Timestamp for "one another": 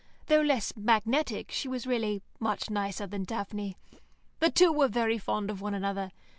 5.61-6.09